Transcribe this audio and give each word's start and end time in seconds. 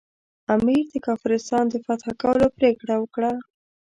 امیر 0.55 0.85
د 0.93 0.95
کافرستان 1.07 1.65
د 1.69 1.75
فتح 1.85 2.09
کولو 2.21 2.47
پرېکړه 2.57 2.95
وکړه. 2.99 3.31